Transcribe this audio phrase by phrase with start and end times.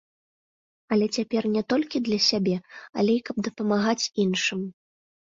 [0.95, 2.55] Але цяпер не толькі для сябе,
[3.01, 4.65] але і каб дапамагаць іншым.